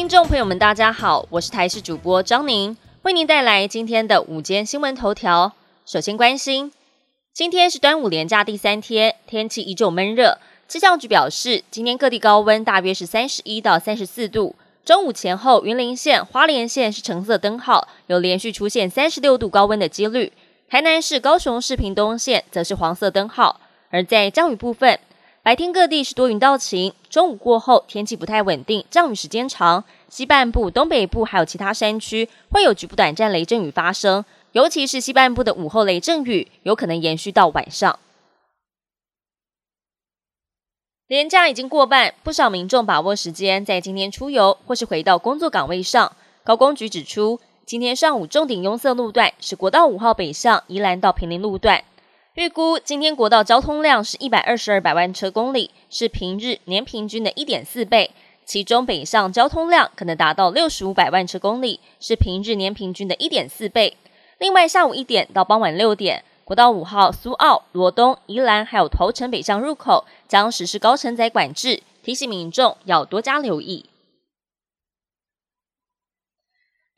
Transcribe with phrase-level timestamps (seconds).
[0.00, 5.52] 听众朋友们，大家好，我是台视主播张宁，为您带来今天的午间新闻头条。
[5.84, 6.72] 首先关心，
[7.34, 10.38] 今天是端午连假第三天，天气依旧闷热。
[10.66, 14.56] 气象局表示，今天各地高温大约是三十一到三十四度。
[14.86, 20.32] 中午前后，云林县、花莲县是橙色灯号，有连续出现三十六度高温的几率。
[20.70, 23.60] 台南市、高雄市屏东县则是黄色灯号。
[23.90, 24.98] 而在降雨部分，
[25.42, 29.82] 白天各地是多云到晴，中午过后天气不太稳定，降雨时间长。
[30.10, 34.22] 西半部、东北部还有其他山区会有局部短暂雷阵雨发生，
[34.52, 37.98] 尤其是西半部的午后雷阵雨有可能延续到晚上。
[41.06, 46.12] 连假已经过半，不少民众把握时间在今天出游或是回到工作岗位上。
[46.44, 51.82] 高工局指出，今天上午重点拥塞路段是国道五号北向宜兰到平林路段。
[52.34, 58.12] 预估今天国道交通量是一百二十二百万车公里，是平日年平均的一点四倍。
[58.44, 63.96] 其中北上交通量可能达到六十五百万车公里，是平日年平均的一点四倍。
[64.38, 73.89] 另外，下午一点到傍晚六点，国道五号苏澳、罗东、宜兰还有头城北向入口将实施高承载管制，提醒民众要多加留意。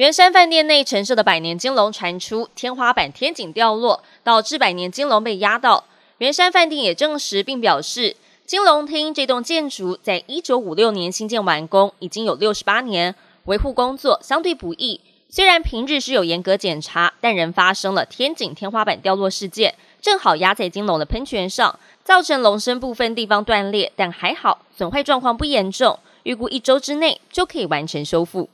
[0.00, 5.84] 圆山饭店内陈设的百年金龙传出天花板天井掉落，导致百年金龙被压到。
[6.16, 14.98] 圆山饭店也证实并表示，金龙厅这栋建筑在一九五六年新建完工，已经有六十八年，维护工作相对不易。
[15.28, 28.48] 虽然平日是有严格检查，但仍发生了天井天花板掉落事件，正好压在金龙的喷泉上，造成龙身部分地方断裂，但还好损坏状况不严重，预估一周之内就可以完成修复。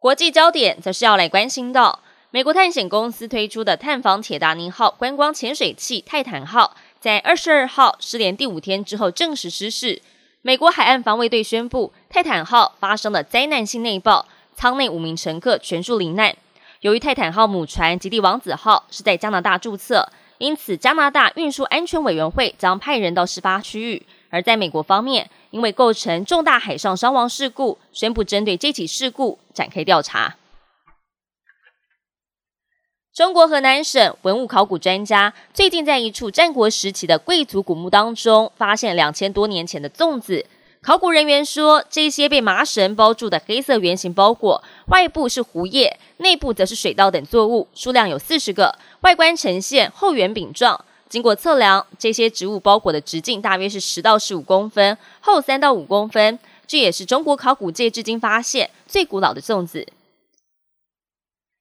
[0.00, 10.00] 国际焦点则是要来关心到，美国探险公司推出的探访铁达尼号观光潜水器泰坦号，在二十二号失联第五天之后正式失事。
[10.40, 16.34] 美国海岸防卫队宣布，泰坦号发生了灾难性内爆，舱内五名乘客全数罹难。
[16.80, 24.06] 由于泰坦号母船极地王子号是在加拿大注册，因此加拿大运输安全委员会将派人到事发区域。
[24.30, 30.36] 而在美国方面，因为构成重大海上伤亡事故，宣布针对这起事故展开调查。
[33.12, 40.46] 中国河南省文物考古专家最近在一处战国时期的贵族古墓当中，发现两千多年前的粽子。
[40.80, 50.82] 考古人员说，这些被麻绳包住的黑色圆形包裹，外部是胡叶，内部则是水稻等作物，数量有四十个，外观呈现厚圆饼状。
[51.10, 56.38] 经过测量，这些植物包裹的直径大约是十到十五公分，厚三到五公分。
[56.68, 59.88] 这也是中国考古界至今发现最古老的粽子。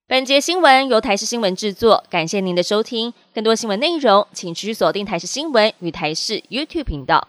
[0.08, 3.12] 本节新闻由台视新闻制作，感谢您的收听。
[3.34, 7.28] 更多新闻内容，请持续锁定台视新闻与台视 YouTube 频道。